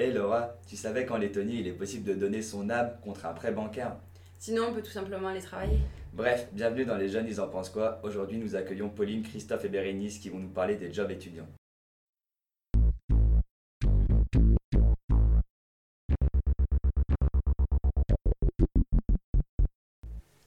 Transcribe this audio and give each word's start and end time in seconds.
Hé 0.00 0.12
Laura, 0.12 0.54
tu 0.66 0.76
savais 0.76 1.04
qu'en 1.04 1.18
Lettonie, 1.18 1.60
il 1.60 1.66
est 1.66 1.74
possible 1.74 2.08
de 2.08 2.14
donner 2.14 2.40
son 2.40 2.70
âme 2.70 2.90
contre 3.04 3.26
un 3.26 3.34
prêt 3.34 3.52
bancaire? 3.52 3.96
Sinon, 4.38 4.68
on 4.70 4.72
peut 4.72 4.80
tout 4.80 4.90
simplement 4.90 5.28
aller 5.28 5.42
travailler. 5.42 5.78
Bref, 6.14 6.48
bienvenue 6.52 6.86
dans 6.86 6.96
Les 6.96 7.10
Jeunes, 7.10 7.26
ils 7.28 7.38
en 7.38 7.48
pensent 7.48 7.68
quoi? 7.68 8.00
Aujourd'hui, 8.02 8.38
nous 8.38 8.56
accueillons 8.56 8.88
Pauline, 8.88 9.22
Christophe 9.22 9.66
et 9.66 9.68
Bérénice 9.68 10.18
qui 10.18 10.30
vont 10.30 10.38
nous 10.38 10.48
parler 10.48 10.76
des 10.76 10.90
jobs 10.90 11.10
étudiants. 11.10 11.46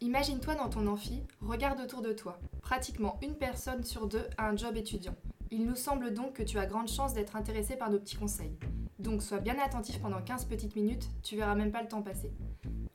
Imagine-toi 0.01 0.55
dans 0.55 0.69
ton 0.69 0.87
amphi, 0.87 1.21
regarde 1.41 1.79
autour 1.79 2.01
de 2.01 2.11
toi. 2.11 2.39
Pratiquement 2.63 3.19
une 3.21 3.35
personne 3.35 3.83
sur 3.83 4.07
deux 4.07 4.25
a 4.39 4.49
un 4.49 4.57
job 4.57 4.75
étudiant. 4.77 5.15
Il 5.51 5.67
nous 5.67 5.75
semble 5.75 6.11
donc 6.11 6.33
que 6.33 6.41
tu 6.41 6.57
as 6.57 6.65
grande 6.65 6.87
chance 6.87 7.13
d'être 7.13 7.35
intéressé 7.35 7.75
par 7.75 7.91
nos 7.91 7.99
petits 7.99 8.17
conseils. 8.17 8.57
Donc 9.03 9.21
sois 9.21 9.39
bien 9.39 9.55
attentif 9.59 9.99
pendant 9.99 10.21
15 10.21 10.45
petites 10.45 10.77
minutes, 10.77 11.09
tu 11.23 11.35
verras 11.35 11.55
même 11.55 11.71
pas 11.71 11.81
le 11.81 11.89
temps 11.89 12.01
passer. 12.01 12.31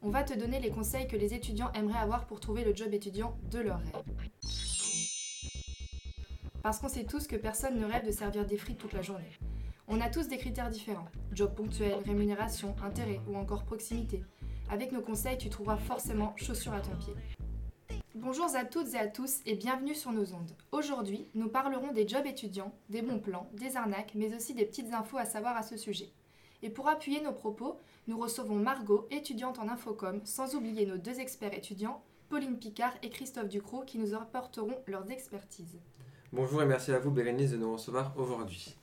On 0.01 0.09
va 0.09 0.23
te 0.23 0.33
donner 0.33 0.59
les 0.59 0.71
conseils 0.71 1.07
que 1.07 1.17
les 1.17 1.35
étudiants 1.35 1.71
aimeraient 1.73 1.99
avoir 1.99 2.27
pour 2.27 2.41
trouver 2.41 2.65
le 2.65 2.75
job 2.75 2.95
étudiant 2.95 3.37
de 3.51 3.59
leur 3.59 3.79
rêve. 3.79 3.93
Parce 6.63 6.79
qu'on 6.79 6.89
sait 6.89 7.05
tous 7.05 7.27
que 7.27 7.37
personne 7.37 7.79
ne 7.79 7.85
rêve 7.85 8.07
de 8.07 8.11
servir 8.11 8.47
des 8.47 8.57
frites 8.57 8.79
toute 8.79 8.95
la 8.95 9.03
journée. 9.03 9.39
On 9.87 10.01
a 10.01 10.09
tous 10.09 10.29
des 10.29 10.39
critères 10.39 10.71
différents. 10.71 11.09
Job 11.33 11.55
ponctuel, 11.55 11.99
rémunération, 12.07 12.75
intérêt 12.83 13.21
ou 13.29 13.37
encore 13.37 13.65
proximité. 13.65 14.25
Avec 14.71 14.93
nos 14.93 15.03
conseils, 15.03 15.37
tu 15.37 15.51
trouveras 15.51 15.77
forcément 15.77 16.33
chaussures 16.37 16.73
à 16.73 16.81
ton 16.81 16.97
pied. 16.97 17.15
Bonjour 18.21 18.47
à 18.57 18.65
toutes 18.65 18.95
et 18.95 18.99
à 18.99 19.07
tous 19.07 19.43
et 19.47 19.55
bienvenue 19.55 19.95
sur 19.95 20.11
nos 20.11 20.35
ondes. 20.35 20.51
Aujourd'hui, 20.73 21.29
nous 21.37 21.49
parlerons 21.49 21.93
des 21.93 22.07
jobs 22.07 22.27
étudiants, 22.27 22.75
des 22.91 23.01
bons 23.01 23.21
plans, 23.21 23.49
des 23.53 23.77
arnaques, 23.77 24.11
mais 24.17 24.35
aussi 24.35 24.55
des 24.55 24.65
petites 24.65 24.93
infos 24.93 25.19
à 25.19 25.25
savoir 25.25 25.57
à 25.57 25.63
ce 25.63 25.77
sujet. 25.77 26.11
Et 26.65 26.69
pour 26.69 26.89
appuyer 26.89 27.21
nos 27.21 27.33
propos, 27.33 27.79
nous 28.09 28.19
recevons 28.19 28.57
Margot, 28.57 29.07
étudiante 29.13 29.61
en 29.61 29.69
infocom, 29.69 30.21
sans 30.25 30.57
oublier 30.57 30.85
nos 30.85 30.97
deux 30.97 31.21
experts 31.21 31.55
étudiants, 31.55 32.03
Pauline 32.29 32.59
Picard 32.59 32.93
et 33.05 33.11
Christophe 33.11 33.49
Ducrot, 33.49 33.83
qui 33.83 33.99
nous 33.99 34.15
apporteront 34.15 34.79
leurs 34.89 35.09
expertises. 35.13 35.79
Bonjour 36.33 36.61
et 36.61 36.67
merci 36.67 36.91
à 36.91 36.99
vous 36.99 37.13
Bérénice 37.13 37.53
de 37.53 37.57
nous 37.57 37.73
recevoir 37.73 38.15
aujourd'hui. 38.17 38.77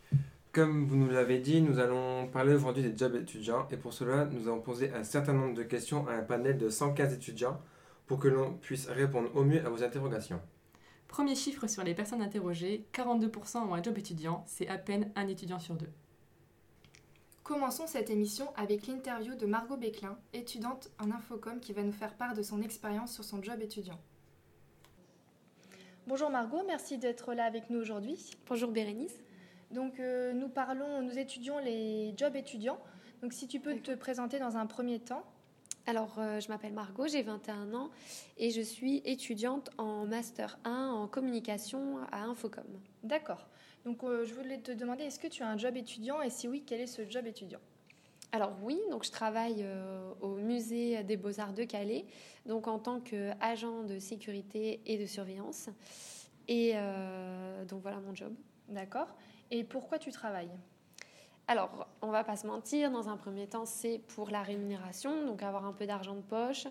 Comme 0.53 0.85
vous 0.85 0.95
nous 0.95 1.09
l'avez 1.09 1.39
dit, 1.39 1.61
nous 1.61 1.79
allons 1.79 2.27
parler 2.27 2.53
aujourd'hui 2.53 2.83
des 2.83 2.97
jobs 2.97 3.15
étudiants 3.17 3.67
et 3.69 3.75
pour 3.75 3.91
cela, 3.91 4.23
nous 4.31 4.47
avons 4.47 4.61
posé 4.61 4.93
un 4.93 5.03
certain 5.03 5.33
nombre 5.33 5.55
de 5.55 5.63
questions 5.63 6.07
à 6.07 6.13
un 6.13 6.23
panel 6.23 6.57
de 6.57 6.69
115 6.69 7.13
étudiants 7.13 7.59
pour 8.07 8.19
que 8.19 8.27
l'on 8.27 8.53
puisse 8.53 8.87
répondre 8.87 9.29
au 9.35 9.43
mieux 9.43 9.65
à 9.65 9.69
vos 9.69 9.83
interrogations. 9.83 10.41
Premier 11.07 11.35
chiffre 11.35 11.67
sur 11.67 11.83
les 11.83 11.93
personnes 11.93 12.21
interrogées, 12.21 12.85
42% 12.93 13.57
ont 13.57 13.73
un 13.73 13.81
job 13.83 13.97
étudiant, 13.97 14.43
c'est 14.47 14.67
à 14.67 14.77
peine 14.77 15.11
un 15.15 15.27
étudiant 15.27 15.59
sur 15.59 15.75
deux. 15.75 15.89
Commençons 17.43 17.85
cette 17.85 18.09
émission 18.09 18.51
avec 18.55 18.87
l'interview 18.87 19.35
de 19.35 19.45
Margot 19.45 19.77
Béclin, 19.77 20.17
étudiante 20.33 20.89
en 20.99 21.11
infocom 21.11 21.59
qui 21.59 21.73
va 21.73 21.83
nous 21.83 21.91
faire 21.91 22.15
part 22.15 22.33
de 22.33 22.41
son 22.41 22.61
expérience 22.61 23.13
sur 23.13 23.23
son 23.23 23.41
job 23.43 23.61
étudiant. 23.61 23.99
Bonjour 26.07 26.29
Margot, 26.29 26.63
merci 26.65 26.97
d'être 26.97 27.33
là 27.33 27.45
avec 27.45 27.69
nous 27.69 27.79
aujourd'hui. 27.79 28.31
Bonjour 28.47 28.71
Bérénice. 28.71 29.15
Donc 29.71 29.99
euh, 29.99 30.33
nous 30.33 30.49
parlons, 30.49 31.01
nous 31.01 31.17
étudions 31.17 31.59
les 31.59 32.13
jobs 32.17 32.35
étudiants. 32.35 32.79
Donc 33.21 33.33
si 33.33 33.47
tu 33.47 33.59
peux 33.59 33.75
te 33.79 33.93
présenter 33.93 34.39
dans 34.39 34.57
un 34.57 34.65
premier 34.65 34.99
temps. 34.99 35.23
Alors 35.87 36.15
euh, 36.17 36.39
je 36.39 36.47
m'appelle 36.49 36.73
Margot, 36.73 37.05
j'ai 37.07 37.21
21 37.21 37.73
ans 37.75 37.91
et 38.37 38.49
je 38.49 38.61
suis 38.61 39.03
étudiante 39.05 39.69
en 39.77 40.07
master 40.07 40.57
1 40.63 40.89
en 40.89 41.07
communication 41.07 41.99
à 42.11 42.23
Infocom. 42.23 42.65
D'accord. 43.03 43.47
Donc 43.85 44.03
euh, 44.03 44.25
je 44.25 44.33
voulais 44.33 44.57
te 44.57 44.71
demander 44.71 45.03
est-ce 45.03 45.19
que 45.19 45.27
tu 45.27 45.43
as 45.43 45.47
un 45.47 45.57
job 45.59 45.77
étudiant 45.77 46.23
et 46.23 46.31
si 46.31 46.47
oui, 46.47 46.63
quel 46.65 46.81
est 46.81 46.87
ce 46.87 47.07
job 47.07 47.27
étudiant? 47.27 47.59
Alors 48.31 48.53
oui, 48.63 48.79
donc 48.89 49.05
je 49.05 49.11
travaille 49.11 49.65
au 50.19 50.35
musée 50.35 51.03
des 51.03 51.15
Beaux-Arts 51.15 51.53
de 51.53 51.63
Calais, 51.63 52.05
donc 52.45 52.67
en 52.67 52.79
tant 52.79 52.99
qu'agent 52.99 53.83
de 53.83 53.97
sécurité 53.97 54.81
et 54.85 54.97
de 54.97 55.05
surveillance. 55.05 55.69
Et 56.49 56.73
donc 57.69 57.81
voilà 57.81 58.01
mon 58.01 58.13
job. 58.13 58.33
D'accord. 58.67 59.07
Et 59.51 59.63
pourquoi 59.63 59.99
tu 59.99 60.11
travailles? 60.11 60.51
Alors, 61.47 61.87
on 62.01 62.07
va 62.07 62.23
pas 62.23 62.35
se 62.35 62.47
mentir, 62.47 62.89
dans 62.91 63.07
un 63.07 63.17
premier 63.17 63.47
temps, 63.47 63.65
c'est 63.65 63.99
pour 63.99 64.29
la 64.29 64.41
rémunération, 64.41 65.25
donc 65.25 65.43
avoir 65.43 65.65
un 65.65 65.73
peu 65.73 65.85
d'argent 65.85 66.15
de 66.15 66.21
poche. 66.21 66.65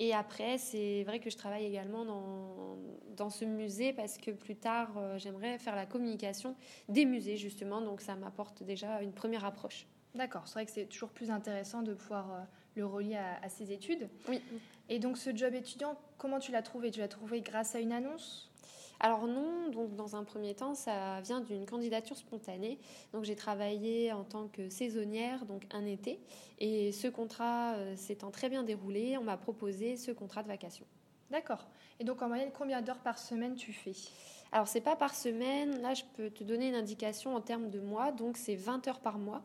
Et 0.00 0.12
après, 0.12 0.58
c'est 0.58 1.04
vrai 1.04 1.20
que 1.20 1.30
je 1.30 1.36
travaille 1.36 1.64
également 1.64 2.04
dans, 2.04 2.76
dans 3.16 3.30
ce 3.30 3.44
musée 3.44 3.92
parce 3.92 4.18
que 4.18 4.32
plus 4.32 4.56
tard, 4.56 4.90
euh, 4.96 5.18
j'aimerais 5.18 5.58
faire 5.58 5.76
la 5.76 5.86
communication 5.86 6.56
des 6.88 7.04
musées, 7.04 7.36
justement. 7.36 7.80
Donc, 7.80 8.00
ça 8.00 8.16
m'apporte 8.16 8.62
déjà 8.62 9.02
une 9.02 9.12
première 9.12 9.44
approche. 9.44 9.86
D'accord, 10.14 10.42
c'est 10.46 10.54
vrai 10.54 10.66
que 10.66 10.72
c'est 10.72 10.86
toujours 10.86 11.10
plus 11.10 11.30
intéressant 11.30 11.82
de 11.82 11.94
pouvoir 11.94 12.32
euh, 12.32 12.38
le 12.74 12.86
relier 12.86 13.16
à, 13.16 13.38
à 13.42 13.48
ses 13.48 13.70
études. 13.72 14.08
Oui. 14.28 14.42
Et 14.88 14.98
donc, 14.98 15.16
ce 15.16 15.36
job 15.36 15.54
étudiant, 15.54 15.96
comment 16.16 16.38
tu 16.40 16.50
l'as 16.50 16.62
trouvé? 16.62 16.90
Tu 16.90 16.98
l'as 17.00 17.08
trouvé 17.08 17.40
grâce 17.40 17.74
à 17.74 17.80
une 17.80 17.92
annonce? 17.92 18.50
Alors 19.00 19.28
non, 19.28 19.68
donc 19.70 19.94
dans 19.94 20.16
un 20.16 20.24
premier 20.24 20.54
temps, 20.54 20.74
ça 20.74 21.20
vient 21.20 21.40
d'une 21.40 21.66
candidature 21.66 22.16
spontanée. 22.16 22.78
Donc 23.12 23.24
j'ai 23.24 23.36
travaillé 23.36 24.12
en 24.12 24.24
tant 24.24 24.48
que 24.48 24.68
saisonnière, 24.68 25.44
donc 25.44 25.62
un 25.70 25.86
été, 25.86 26.18
et 26.58 26.90
ce 26.90 27.06
contrat 27.06 27.74
euh, 27.74 27.94
s'étant 27.96 28.30
très 28.30 28.48
bien 28.48 28.64
déroulé, 28.64 29.16
on 29.16 29.22
m'a 29.22 29.36
proposé 29.36 29.96
ce 29.96 30.10
contrat 30.10 30.42
de 30.42 30.48
vacation. 30.48 30.84
D'accord. 31.30 31.68
Et 32.00 32.04
donc 32.04 32.22
en 32.22 32.28
moyenne, 32.28 32.50
combien 32.56 32.82
d'heures 32.82 32.98
par 32.98 33.18
semaine 33.18 33.54
tu 33.54 33.72
fais? 33.72 33.94
Alors 34.50 34.66
c'est 34.66 34.80
pas 34.80 34.96
par 34.96 35.14
semaine, 35.14 35.80
là 35.80 35.94
je 35.94 36.02
peux 36.16 36.30
te 36.30 36.42
donner 36.42 36.68
une 36.68 36.74
indication 36.74 37.36
en 37.36 37.40
termes 37.40 37.70
de 37.70 37.78
mois, 37.78 38.10
donc 38.10 38.36
c'est 38.36 38.56
20 38.56 38.88
heures 38.88 39.00
par 39.00 39.18
mois. 39.18 39.42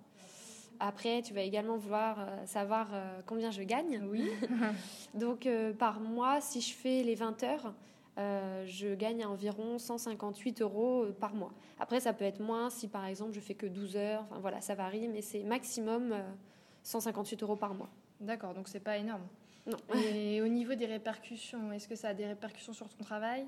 Après, 0.80 1.22
tu 1.22 1.36
vas 1.36 1.42
également 1.42 1.78
vouloir 1.78 2.20
euh, 2.20 2.46
savoir 2.48 2.90
euh, 2.92 3.22
combien 3.28 3.52
je 3.52 3.62
gagne. 3.62 4.02
Oui. 4.10 4.32
donc 5.14 5.48
par 5.78 6.00
mois, 6.00 6.42
si 6.42 6.60
je 6.60 6.74
fais 6.74 7.04
les 7.04 7.14
20 7.14 7.44
heures, 7.44 7.74
euh, 8.18 8.64
je 8.68 8.94
gagne 8.94 9.26
environ 9.26 9.80
158 9.80 10.62
euros 10.62 11.06
euh, 11.06 11.12
par 11.14 11.34
mois. 11.34 11.52
Après, 11.80 12.00
ça 12.00 12.14
peut 12.14 12.26
être 12.26 12.40
moins 12.40 12.70
si 12.70 12.88
par 12.88 13.06
exemple 13.06 13.34
je 13.34 13.40
fais 13.40 13.56
que 13.56 13.66
12 13.66 13.96
heures. 13.98 14.26
Enfin 14.30 14.40
voilà, 14.40 14.62
ça 14.62 14.76
varie, 14.76 15.08
mais 15.08 15.22
c'est 15.22 15.44
maximum 15.44 16.16
158 16.84 17.42
euh, 17.42 17.46
euros 17.46 17.56
par 17.56 17.74
mois. 17.74 17.90
D'accord, 18.20 18.54
donc 18.54 18.68
c'est 18.68 18.80
pas 18.80 18.98
énorme. 18.98 19.24
Non. 19.66 19.78
Et 19.96 20.42
au 20.42 20.48
niveau 20.48 20.76
des 20.76 20.86
répercussions, 20.86 21.72
est-ce 21.72 21.88
que 21.88 21.96
ça 21.96 22.10
a 22.10 22.14
des 22.14 22.26
répercussions 22.26 22.74
sur 22.74 22.88
ton 22.88 23.04
travail? 23.04 23.46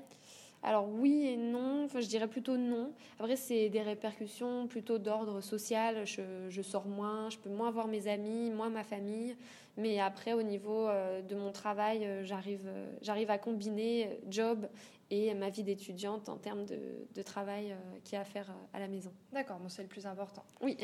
Alors 0.66 0.88
oui 0.88 1.28
et 1.28 1.36
non, 1.36 1.84
enfin, 1.84 2.00
je 2.00 2.08
dirais 2.08 2.26
plutôt 2.26 2.56
non. 2.56 2.92
Après, 3.20 3.36
c'est 3.36 3.68
des 3.68 3.82
répercussions 3.82 4.66
plutôt 4.66 4.98
d'ordre 4.98 5.40
social. 5.40 6.04
Je, 6.04 6.62
sors 6.62 6.86
moins, 6.86 7.30
je 7.30 7.38
peux 7.38 7.48
moins 7.48 7.70
voir 7.70 7.86
mes 7.86 8.08
amis, 8.08 8.50
moins 8.50 8.68
ma 8.68 8.82
famille. 8.82 9.36
Mais 9.76 10.00
après, 10.00 10.32
au 10.32 10.42
niveau 10.42 10.88
euh, 10.88 11.22
de 11.22 11.36
mon 11.36 11.52
travail, 11.52 12.04
euh, 12.04 12.24
j'arrive, 12.24 12.64
euh, 12.66 12.90
j'arrive 13.00 13.30
à 13.30 13.38
combiner 13.38 14.18
job 14.28 14.66
et 15.08 15.34
ma 15.34 15.50
vie 15.50 15.62
d'étudiante 15.62 16.28
en 16.28 16.36
termes 16.36 16.64
de, 16.64 17.22
travail 17.22 17.72
qu'il 18.02 18.14
y 18.14 18.16
a 18.16 18.22
à 18.22 18.24
faire 18.24 18.52
à 18.72 18.80
la 18.80 18.88
maison. 18.88 19.12
D'accord, 19.32 19.60
bon, 19.60 19.68
c'est 19.68 19.82
le 19.82 19.88
plus 19.88 20.04
important. 20.04 20.42
Oui. 20.62 20.76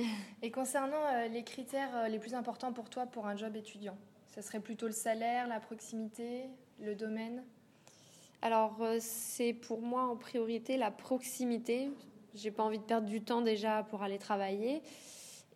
Et 0.42 0.52
concernant 0.52 1.26
les 1.28 1.42
critères 1.42 2.08
les 2.08 2.20
plus 2.20 2.34
importants 2.34 2.72
pour 2.72 2.88
toi 2.88 3.06
pour 3.06 3.26
un 3.26 3.34
job 3.34 3.56
étudiant, 3.56 3.98
ce 4.32 4.42
serait 4.42 4.60
plutôt 4.60 4.86
le 4.86 4.92
salaire, 4.92 5.48
la 5.48 5.58
proximité, 5.58 6.44
le 6.78 6.94
domaine? 6.94 7.42
Alors, 8.42 8.76
euh, 8.80 8.96
c'est 9.00 9.52
pour 9.52 9.80
moi 9.80 10.02
en 10.02 10.16
priorité 10.16 10.76
la 10.76 10.90
proximité. 10.90 11.90
J'ai 12.34 12.50
pas 12.50 12.64
envie 12.64 12.80
de 12.80 12.82
perdre 12.82 13.06
du 13.06 13.22
temps 13.22 13.40
déjà 13.40 13.84
pour 13.84 14.02
aller 14.02 14.18
travailler. 14.18 14.82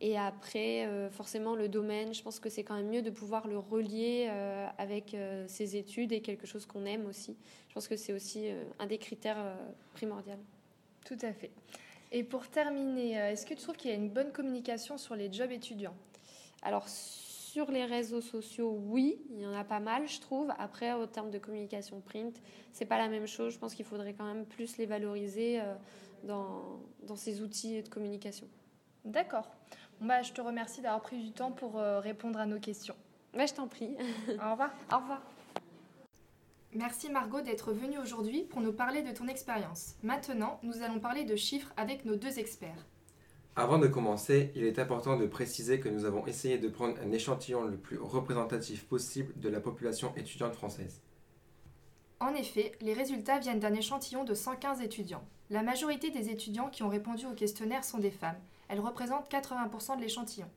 Et 0.00 0.16
après, 0.16 0.86
euh, 0.86 1.10
forcément, 1.10 1.56
le 1.56 1.68
domaine, 1.68 2.14
je 2.14 2.22
pense 2.22 2.38
que 2.38 2.48
c'est 2.48 2.62
quand 2.62 2.76
même 2.76 2.88
mieux 2.88 3.02
de 3.02 3.10
pouvoir 3.10 3.48
le 3.48 3.58
relier 3.58 4.28
euh, 4.30 4.68
avec 4.78 5.16
ses 5.48 5.76
études 5.76 6.12
et 6.12 6.20
quelque 6.20 6.46
chose 6.46 6.64
qu'on 6.64 6.84
aime 6.84 7.06
aussi. 7.06 7.36
Je 7.68 7.74
pense 7.74 7.88
que 7.88 7.96
c'est 7.96 8.12
aussi 8.12 8.50
un 8.78 8.86
des 8.86 8.98
critères 8.98 9.56
primordiaux. 9.92 10.34
Tout 11.04 11.18
à 11.22 11.32
fait. 11.32 11.50
Et 12.12 12.22
pour 12.22 12.46
terminer, 12.48 13.14
est-ce 13.14 13.44
que 13.44 13.54
tu 13.54 13.62
trouves 13.62 13.76
qu'il 13.76 13.90
y 13.90 13.94
a 13.94 13.96
une 13.96 14.10
bonne 14.10 14.30
communication 14.30 14.96
sur 14.96 15.16
les 15.16 15.32
jobs 15.32 15.50
étudiants? 15.50 15.96
Alors, 16.62 16.86
sur 17.56 17.70
les 17.70 17.86
réseaux 17.86 18.20
sociaux, 18.20 18.78
oui, 18.84 19.18
il 19.30 19.40
y 19.40 19.46
en 19.46 19.54
a 19.54 19.64
pas 19.64 19.80
mal, 19.80 20.06
je 20.06 20.20
trouve. 20.20 20.52
Après, 20.58 20.92
au 20.92 21.06
terme 21.06 21.30
de 21.30 21.38
communication 21.38 22.02
print, 22.02 22.42
c'est 22.70 22.84
pas 22.84 22.98
la 22.98 23.08
même 23.08 23.26
chose. 23.26 23.54
Je 23.54 23.58
pense 23.58 23.74
qu'il 23.74 23.86
faudrait 23.86 24.12
quand 24.12 24.26
même 24.26 24.44
plus 24.44 24.76
les 24.76 24.84
valoriser 24.84 25.62
euh, 25.62 25.74
dans, 26.24 26.82
dans 27.04 27.16
ces 27.16 27.40
outils 27.40 27.82
de 27.82 27.88
communication. 27.88 28.46
D'accord. 29.06 29.48
bah, 30.02 30.20
je 30.20 30.34
te 30.34 30.42
remercie 30.42 30.82
d'avoir 30.82 31.00
pris 31.00 31.16
du 31.16 31.32
temps 31.32 31.50
pour 31.50 31.78
euh, 31.78 31.98
répondre 31.98 32.38
à 32.38 32.44
nos 32.44 32.60
questions. 32.60 32.96
Bah, 33.32 33.46
je 33.46 33.54
t'en 33.54 33.68
prie. 33.68 33.96
Au 34.28 34.50
revoir. 34.50 34.74
Au 34.92 34.98
revoir. 34.98 35.22
Merci 36.74 37.08
Margot 37.08 37.40
d'être 37.40 37.72
venue 37.72 37.96
aujourd'hui 37.96 38.42
pour 38.42 38.60
nous 38.60 38.74
parler 38.74 39.02
de 39.02 39.12
ton 39.12 39.28
expérience. 39.28 39.94
Maintenant, 40.02 40.60
nous 40.62 40.82
allons 40.82 41.00
parler 41.00 41.24
de 41.24 41.36
chiffres 41.36 41.72
avec 41.78 42.04
nos 42.04 42.16
deux 42.16 42.38
experts. 42.38 42.84
Avant 43.58 43.78
de 43.78 43.86
commencer, 43.86 44.52
il 44.54 44.64
est 44.64 44.78
important 44.78 45.16
de 45.16 45.26
préciser 45.26 45.80
que 45.80 45.88
nous 45.88 46.04
avons 46.04 46.26
essayé 46.26 46.58
de 46.58 46.68
prendre 46.68 47.00
un 47.00 47.10
échantillon 47.10 47.64
le 47.64 47.78
plus 47.78 47.98
représentatif 47.98 48.84
possible 48.84 49.32
de 49.40 49.48
la 49.48 49.60
population 49.60 50.14
étudiante 50.14 50.54
française. 50.54 51.00
En 52.20 52.34
effet, 52.34 52.72
les 52.82 52.92
résultats 52.92 53.38
viennent 53.38 53.58
d'un 53.58 53.72
échantillon 53.72 54.24
de 54.24 54.34
115 54.34 54.82
étudiants. 54.82 55.24
La 55.48 55.62
majorité 55.62 56.10
des 56.10 56.28
étudiants 56.28 56.68
qui 56.68 56.82
ont 56.82 56.90
répondu 56.90 57.24
au 57.24 57.32
questionnaire 57.32 57.82
sont 57.82 57.98
des 57.98 58.10
femmes. 58.10 58.36
Elles 58.68 58.80
représentent 58.80 59.30
80% 59.30 59.96
de 59.96 60.02
l'échantillon. 60.02 60.50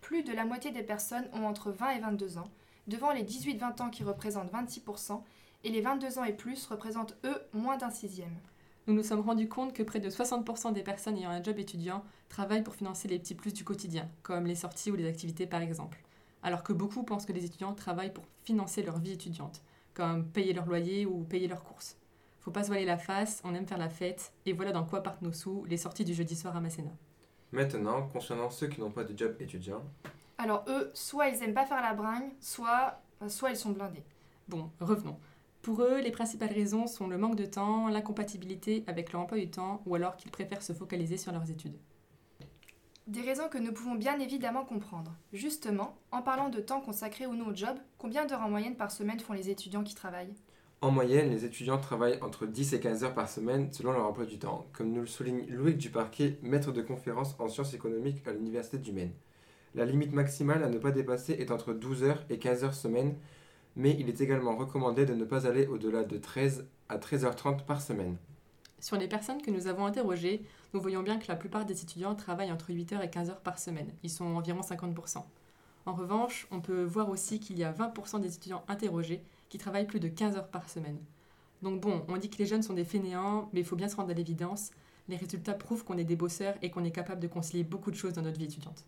plus 0.00 0.22
de 0.22 0.32
la 0.32 0.44
moitié 0.44 0.70
des 0.70 0.82
personnes 0.82 1.26
ont 1.32 1.46
entre 1.46 1.72
20 1.72 1.90
et 1.90 2.00
22 2.00 2.38
ans, 2.38 2.50
devant 2.86 3.10
les 3.10 3.24
18-20 3.24 3.82
ans 3.82 3.90
qui 3.90 4.04
représentent 4.04 4.52
26%, 4.52 5.22
et 5.64 5.70
les 5.70 5.80
22 5.80 6.18
ans 6.18 6.24
et 6.24 6.34
plus 6.34 6.66
représentent 6.66 7.16
eux 7.24 7.40
moins 7.52 7.78
d'un 7.78 7.90
sixième. 7.90 8.36
Nous 8.86 8.92
nous 8.94 9.02
sommes 9.02 9.20
rendus 9.20 9.48
compte 9.48 9.72
que 9.72 9.82
près 9.82 9.98
de 9.98 10.10
60% 10.10 10.74
des 10.74 10.82
personnes 10.82 11.16
ayant 11.16 11.30
un 11.30 11.42
job 11.42 11.58
étudiant 11.58 12.04
travaillent 12.28 12.62
pour 12.62 12.74
financer 12.74 13.08
les 13.08 13.18
petits 13.18 13.34
plus 13.34 13.54
du 13.54 13.64
quotidien, 13.64 14.10
comme 14.22 14.46
les 14.46 14.54
sorties 14.54 14.90
ou 14.90 14.96
les 14.96 15.08
activités 15.08 15.46
par 15.46 15.62
exemple. 15.62 16.02
Alors 16.42 16.62
que 16.62 16.74
beaucoup 16.74 17.02
pensent 17.02 17.24
que 17.24 17.32
les 17.32 17.46
étudiants 17.46 17.72
travaillent 17.72 18.12
pour 18.12 18.26
financer 18.44 18.82
leur 18.82 18.98
vie 18.98 19.12
étudiante, 19.12 19.62
comme 19.94 20.26
payer 20.26 20.52
leur 20.52 20.66
loyer 20.66 21.06
ou 21.06 21.24
payer 21.24 21.48
leurs 21.48 21.64
courses. 21.64 21.96
Faut 22.40 22.50
pas 22.50 22.62
se 22.62 22.68
voiler 22.68 22.84
la 22.84 22.98
face, 22.98 23.40
on 23.44 23.54
aime 23.54 23.66
faire 23.66 23.78
la 23.78 23.88
fête, 23.88 24.34
et 24.44 24.52
voilà 24.52 24.70
dans 24.70 24.84
quoi 24.84 25.02
partent 25.02 25.22
nos 25.22 25.32
sous, 25.32 25.64
les 25.64 25.78
sorties 25.78 26.04
du 26.04 26.12
jeudi 26.12 26.36
soir 26.36 26.54
à 26.54 26.60
Masséna. 26.60 26.90
Maintenant, 27.52 28.06
concernant 28.08 28.50
ceux 28.50 28.66
qui 28.66 28.80
n'ont 28.80 28.90
pas 28.90 29.04
de 29.04 29.16
job 29.16 29.34
étudiant, 29.40 29.82
Alors 30.36 30.64
eux, 30.68 30.90
soit 30.92 31.28
ils 31.28 31.42
aiment 31.42 31.54
pas 31.54 31.64
faire 31.64 31.80
la 31.80 31.94
bringue, 31.94 32.32
soit, 32.40 33.00
soit 33.28 33.50
ils 33.50 33.56
sont 33.56 33.70
blindés. 33.70 34.04
Bon, 34.46 34.70
revenons. 34.80 35.16
Pour 35.64 35.80
eux, 35.80 35.98
les 36.02 36.10
principales 36.10 36.52
raisons 36.52 36.86
sont 36.86 37.08
le 37.08 37.16
manque 37.16 37.36
de 37.36 37.46
temps, 37.46 37.88
l'incompatibilité 37.88 38.84
avec 38.86 39.12
leur 39.12 39.22
emploi 39.22 39.38
du 39.38 39.48
temps, 39.48 39.80
ou 39.86 39.94
alors 39.94 40.18
qu'ils 40.18 40.30
préfèrent 40.30 40.60
se 40.60 40.74
focaliser 40.74 41.16
sur 41.16 41.32
leurs 41.32 41.50
études. 41.50 41.78
Des 43.06 43.22
raisons 43.22 43.48
que 43.48 43.56
nous 43.56 43.72
pouvons 43.72 43.94
bien 43.94 44.20
évidemment 44.20 44.66
comprendre. 44.66 45.16
Justement, 45.32 45.96
en 46.12 46.20
parlant 46.20 46.50
de 46.50 46.60
temps 46.60 46.82
consacré 46.82 47.24
ou 47.24 47.34
non 47.34 47.46
au 47.46 47.54
job, 47.54 47.78
combien 47.96 48.26
d'heures 48.26 48.42
en 48.42 48.50
moyenne 48.50 48.76
par 48.76 48.90
semaine 48.90 49.20
font 49.20 49.32
les 49.32 49.48
étudiants 49.48 49.82
qui 49.82 49.94
travaillent? 49.94 50.34
En 50.82 50.90
moyenne, 50.90 51.30
les 51.30 51.46
étudiants 51.46 51.78
travaillent 51.78 52.20
entre 52.20 52.44
10 52.44 52.74
et 52.74 52.80
15 52.80 53.04
heures 53.04 53.14
par 53.14 53.30
semaine 53.30 53.72
selon 53.72 53.92
leur 53.92 54.06
emploi 54.06 54.26
du 54.26 54.38
temps, 54.38 54.66
comme 54.74 54.92
nous 54.92 55.00
le 55.00 55.06
souligne 55.06 55.46
Louis 55.48 55.76
Duparquet, 55.76 56.38
maître 56.42 56.72
de 56.72 56.82
conférence 56.82 57.36
en 57.38 57.48
sciences 57.48 57.72
économiques 57.72 58.20
à 58.28 58.32
l'Université 58.32 58.76
du 58.76 58.92
Maine. 58.92 59.14
La 59.74 59.86
limite 59.86 60.12
maximale 60.12 60.62
à 60.62 60.68
ne 60.68 60.76
pas 60.76 60.90
dépasser 60.90 61.32
est 61.32 61.50
entre 61.50 61.72
12 61.72 62.02
heures 62.02 62.22
et 62.28 62.38
15 62.38 62.64
heures 62.64 62.74
semaine, 62.74 63.16
mais 63.76 63.96
il 63.98 64.08
est 64.08 64.20
également 64.20 64.56
recommandé 64.56 65.06
de 65.06 65.14
ne 65.14 65.24
pas 65.24 65.46
aller 65.46 65.66
au-delà 65.66 66.04
de 66.04 66.16
13 66.16 66.66
à 66.88 66.98
13h30 66.98 67.64
par 67.64 67.80
semaine. 67.80 68.16
Sur 68.80 68.96
les 68.96 69.08
personnes 69.08 69.40
que 69.40 69.50
nous 69.50 69.66
avons 69.66 69.86
interrogées, 69.86 70.42
nous 70.74 70.80
voyons 70.80 71.02
bien 71.02 71.18
que 71.18 71.28
la 71.28 71.36
plupart 71.36 71.64
des 71.64 71.82
étudiants 71.82 72.14
travaillent 72.14 72.52
entre 72.52 72.70
8h 72.70 73.02
et 73.02 73.08
15h 73.08 73.40
par 73.42 73.58
semaine. 73.58 73.88
Ils 74.02 74.10
sont 74.10 74.24
environ 74.24 74.60
50%. 74.60 75.22
En 75.86 75.92
revanche, 75.92 76.46
on 76.50 76.60
peut 76.60 76.82
voir 76.82 77.08
aussi 77.08 77.40
qu'il 77.40 77.58
y 77.58 77.64
a 77.64 77.72
20% 77.72 78.20
des 78.20 78.34
étudiants 78.34 78.64
interrogés 78.68 79.22
qui 79.48 79.58
travaillent 79.58 79.86
plus 79.86 80.00
de 80.00 80.08
15 80.08 80.36
heures 80.36 80.48
par 80.48 80.68
semaine. 80.68 80.98
Donc 81.62 81.80
bon, 81.80 82.04
on 82.08 82.16
dit 82.16 82.28
que 82.28 82.38
les 82.38 82.46
jeunes 82.46 82.62
sont 82.62 82.74
des 82.74 82.84
fainéants, 82.84 83.48
mais 83.52 83.60
il 83.60 83.66
faut 83.66 83.76
bien 83.76 83.88
se 83.88 83.96
rendre 83.96 84.10
à 84.10 84.14
l'évidence. 84.14 84.70
Les 85.08 85.16
résultats 85.16 85.54
prouvent 85.54 85.84
qu'on 85.84 85.98
est 85.98 86.04
des 86.04 86.16
bosseurs 86.16 86.54
et 86.62 86.70
qu'on 86.70 86.84
est 86.84 86.90
capable 86.90 87.20
de 87.20 87.28
concilier 87.28 87.64
beaucoup 87.64 87.90
de 87.90 87.96
choses 87.96 88.14
dans 88.14 88.22
notre 88.22 88.38
vie 88.38 88.46
étudiante. 88.46 88.84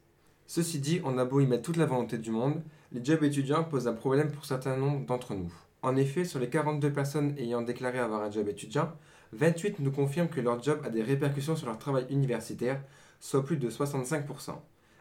Ceci 0.48 0.78
dit, 0.78 1.00
on 1.04 1.18
a 1.18 1.24
beau 1.24 1.40
y 1.40 1.46
mettre 1.46 1.64
toute 1.64 1.76
la 1.76 1.86
volonté 1.86 2.18
du 2.18 2.30
monde, 2.30 2.62
les 2.92 3.04
jobs 3.04 3.24
étudiants 3.24 3.64
posent 3.64 3.88
un 3.88 3.94
problème 3.94 4.30
pour 4.30 4.44
certains 4.44 4.76
nombres 4.76 5.04
d'entre 5.04 5.34
nous. 5.34 5.52
En 5.82 5.96
effet, 5.96 6.24
sur 6.24 6.38
les 6.38 6.48
42 6.48 6.92
personnes 6.92 7.34
ayant 7.36 7.62
déclaré 7.62 7.98
avoir 7.98 8.22
un 8.22 8.30
job 8.30 8.48
étudiant, 8.48 8.92
28 9.32 9.80
nous 9.80 9.90
confirment 9.90 10.28
que 10.28 10.40
leur 10.40 10.62
job 10.62 10.80
a 10.84 10.90
des 10.90 11.02
répercussions 11.02 11.56
sur 11.56 11.66
leur 11.66 11.78
travail 11.78 12.06
universitaire, 12.10 12.80
soit 13.18 13.44
plus 13.44 13.56
de 13.56 13.68
65%. 13.68 14.52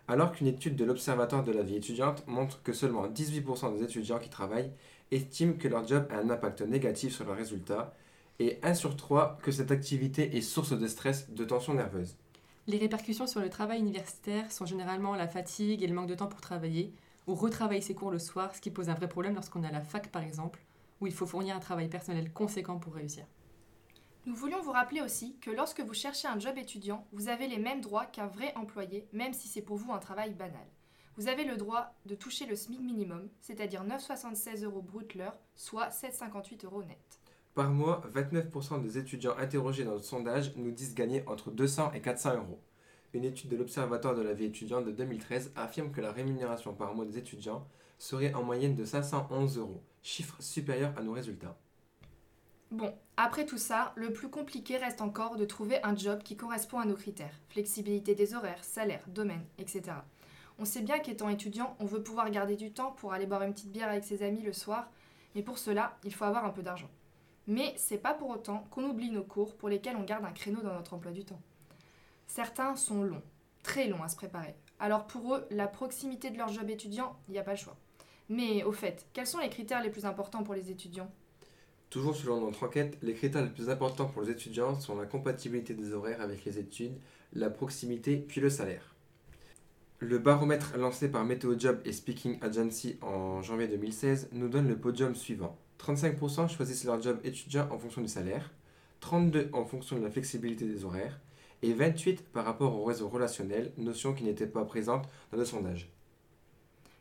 Alors 0.08 0.32
qu'une 0.32 0.48
étude 0.48 0.76
de 0.76 0.84
l'Observatoire 0.84 1.44
de 1.44 1.52
la 1.52 1.62
vie 1.62 1.76
étudiante 1.76 2.26
montre 2.28 2.64
que 2.64 2.74
seulement 2.74 3.08
18% 3.08 3.78
des 3.78 3.84
étudiants 3.84 4.20
qui 4.20 4.30
travaillent 4.30 4.72
estiment 5.12 5.54
que 5.54 5.68
leur 5.68 5.88
job 5.88 6.08
a 6.10 6.18
un 6.18 6.30
impact 6.32 6.62
négatif 6.62 7.14
sur 7.14 7.26
leurs 7.26 7.38
résultats, 7.38 7.94
et 8.40 8.60
1 8.64 8.74
sur 8.74 8.98
3 8.98 9.38
que 9.44 9.52
cette 9.52 9.72
activité 9.72 10.36
est 10.36 10.42
source 10.42 10.78
de 10.78 10.88
stress, 10.88 11.30
de 11.30 11.46
tension 11.46 11.76
nerveuse. 11.76 12.16
Les 12.68 12.80
répercussions 12.80 13.28
sur 13.28 13.42
le 13.42 13.50
travail 13.50 13.80
universitaire 13.80 14.52
sont 14.52 14.66
généralement 14.66 15.14
la 15.14 15.28
fatigue 15.28 15.84
et 15.84 15.88
le 15.88 15.94
manque 15.94 16.10
de 16.10 16.16
temps 16.16 16.26
pour 16.26 16.42
travailler, 16.42 16.96
ou 17.28 17.36
retravailler 17.36 17.82
ses 17.82 17.94
cours 17.94 18.10
le 18.10 18.18
soir, 18.18 18.56
ce 18.56 18.62
qui 18.62 18.72
pose 18.72 18.90
un 18.90 18.96
vrai 18.96 19.08
problème 19.08 19.36
lorsqu'on 19.36 19.64
à 19.64 19.72
la 19.72 19.82
fac 19.82 20.12
par 20.12 20.24
exemple, 20.24 20.60
où 21.00 21.06
il 21.06 21.14
faut 21.14 21.28
fournir 21.28 21.56
un 21.56 21.60
travail 21.60 21.90
personnel 21.90 22.34
conséquent 22.34 22.80
pour 22.80 22.96
réussir. 22.96 23.26
Nous 24.26 24.34
voulions 24.34 24.64
vous 24.64 24.72
rappeler 24.72 25.02
aussi 25.02 25.38
que 25.42 25.52
lorsque 25.52 25.82
vous 25.82 25.94
cherchez 25.94 26.28
un 26.28 26.40
job 26.40 26.58
étudiant, 26.58 27.06
vous 27.12 27.30
avez 27.30 27.48
les 27.48 27.60
mêmes 27.60 27.82
droits 27.82 28.08
qu'un 28.08 28.26
vrai 28.26 28.52
employé, 28.56 29.08
même 29.14 29.34
si 29.34 29.48
c'est 29.48 29.62
pour 29.62 29.78
vous 29.78 29.92
un 29.92 30.00
travail 30.00 30.34
banal. 30.34 30.66
Vous 31.18 31.28
avez 31.28 31.44
le 31.46 31.58
droit 31.58 31.94
de 32.08 32.16
toucher 32.16 32.48
le 32.48 32.56
SMIC 32.56 32.82
minimum, 32.82 33.30
c'est-à-dire 33.42 33.86
9,76 33.86 34.64
euros 34.64 34.82
brut 34.82 35.14
l'heure, 35.14 35.38
soit 35.56 35.90
7,58 35.90 36.66
euros 36.66 36.82
net. 36.82 37.20
Par 37.56 37.70
mois, 37.70 38.04
29% 38.14 38.82
des 38.82 38.98
étudiants 38.98 39.38
interrogés 39.38 39.86
dans 39.86 39.94
notre 39.94 40.04
sondage 40.04 40.54
nous 40.58 40.72
disent 40.72 40.94
gagner 40.94 41.24
entre 41.26 41.52
200 41.52 41.94
et 41.94 42.02
400 42.02 42.36
euros. 42.36 42.60
Une 43.14 43.24
étude 43.24 43.50
de 43.50 43.56
l'Observatoire 43.56 44.14
de 44.14 44.22
la 44.22 44.34
vie 44.34 44.44
étudiante 44.44 44.84
de 44.84 44.92
2013 44.92 45.54
affirme 45.56 45.92
que 45.92 46.02
la 46.02 46.12
rémunération 46.12 46.74
par 46.74 46.94
mois 46.94 47.06
des 47.06 47.18
étudiants 47.18 47.66
serait 47.98 48.34
en 48.34 48.44
moyenne 48.44 48.76
de 48.76 48.84
511 48.84 49.58
euros, 49.58 49.82
chiffre 50.04 50.36
supérieur 50.42 50.92
à 50.98 51.02
nos 51.02 51.14
résultats. 51.14 51.58
Bon, 52.72 52.94
après 53.16 53.46
tout 53.46 53.58
ça, 53.58 53.94
le 53.96 54.12
plus 54.12 54.28
compliqué 54.30 54.76
reste 54.76 55.00
encore 55.00 55.38
de 55.38 55.46
trouver 55.46 55.82
un 55.84 55.96
job 55.96 56.24
qui 56.24 56.36
correspond 56.36 56.80
à 56.80 56.86
nos 56.86 56.96
critères. 56.96 57.40
Flexibilité 57.48 58.16
des 58.16 58.34
horaires, 58.34 58.66
salaire, 58.66 59.06
domaine, 59.08 59.46
etc. 59.60 59.84
On 60.60 60.66
sait 60.66 60.82
bien 60.82 61.00
qu'étant 61.00 61.30
étudiant, 61.30 61.78
on 61.80 61.86
veut 61.86 62.04
pouvoir 62.04 62.30
garder 62.32 62.58
du 62.58 62.74
temps 62.74 62.92
pour 62.92 63.14
aller 63.14 63.28
boire 63.28 63.44
une 63.44 63.54
petite 63.54 63.72
bière 63.72 63.88
avec 63.88 64.04
ses 64.04 64.24
amis 64.24 64.42
le 64.42 64.52
soir, 64.52 64.92
mais 65.36 65.42
pour 65.42 65.58
cela, 65.58 65.98
il 66.04 66.14
faut 66.14 66.26
avoir 66.26 66.44
un 66.44 66.50
peu 66.50 66.62
d'argent. 66.62 66.90
Mais 67.48 67.74
c'est 67.78 67.98
pas 67.98 68.14
pour 68.14 68.30
autant 68.30 68.68
qu'on 68.72 68.90
oublie 68.90 69.12
nos 69.12 69.24
cours 69.24 69.56
pour 69.56 69.70
lesquels 69.70 69.96
on 69.96 70.04
garde 70.04 70.26
un 70.26 70.32
créneau 70.32 70.62
dans 70.62 70.74
notre 70.74 70.94
emploi 70.94 71.12
du 71.12 71.24
temps. 71.24 71.42
Certains 72.28 72.76
sont 72.76 73.04
longs, 73.04 73.22
très 73.64 73.88
longs 73.88 74.04
à 74.04 74.08
se 74.08 74.16
préparer. 74.16 74.56
Alors 74.80 75.06
pour 75.06 75.36
eux, 75.36 75.46
la 75.52 75.68
proximité 75.68 76.32
de 76.32 76.38
leur 76.38 76.50
job 76.50 76.70
étudiant, 76.70 77.16
il 77.28 77.34
n'y 77.34 77.40
a 77.40 77.44
pas 77.44 77.52
le 77.52 77.58
choix. 77.58 77.78
Mais 78.30 78.64
au 78.64 78.72
fait, 78.72 79.06
quels 79.14 79.28
sont 79.28 79.40
les 79.40 79.50
critères 79.50 79.84
les 79.84 79.92
plus 79.92 80.06
importants 80.06 80.44
pour 80.44 80.56
les 80.56 80.72
étudiants? 80.72 81.12
Toujours 81.92 82.16
selon 82.16 82.42
notre 82.42 82.64
enquête, 82.64 82.98
les 83.04 83.14
critères 83.14 83.44
les 83.44 83.52
plus 83.52 83.70
importants 83.70 84.08
pour 84.08 84.24
les 84.24 84.32
étudiants 84.32 84.80
sont 84.80 84.96
la 84.96 85.06
compatibilité 85.06 85.76
des 85.76 85.94
horaires 85.94 86.22
avec 86.22 86.44
les 86.44 86.58
études, 86.58 87.00
la 87.34 87.50
proximité, 87.50 88.18
puis 88.18 88.42
le 88.42 88.50
salaire. 88.50 88.96
Le 90.00 90.18
baromètre 90.18 90.76
lancé 90.78 91.10
par 91.10 91.24
Météo 91.24 91.58
Job 91.58 91.80
et 91.86 91.94
Speaking 91.94 92.38
Agency 92.42 92.98
en 93.02 93.42
janvier 93.42 93.68
2016 93.68 94.30
nous 94.34 94.50
donne 94.50 94.68
le 94.68 94.78
podium 94.78 95.16
suivant. 95.16 95.58
35% 95.80 96.50
choisissent 96.50 96.86
leur 96.86 97.02
job 97.02 97.20
étudiant 97.24 97.68
en 97.72 97.78
fonction 97.78 98.02
du 98.02 98.08
salaire, 98.08 98.52
32% 99.02 99.54
en 99.54 99.66
fonction 99.66 99.98
de 99.98 100.04
la 100.04 100.12
flexibilité 100.12 100.66
des 100.66 100.86
horaires, 100.86 101.20
et 101.62 101.74
28% 101.74 102.22
par 102.34 102.46
rapport 102.46 102.76
au 102.76 102.84
réseau 102.84 103.08
relationnel, 103.08 103.72
notion 103.78 104.14
qui 104.14 104.24
n'était 104.24 104.48
pas 104.48 104.66
présente 104.66 105.08
dans 105.32 105.38
le 105.38 105.46
sondage. 105.46 105.90